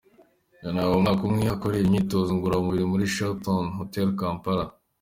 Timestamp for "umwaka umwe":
0.95-1.45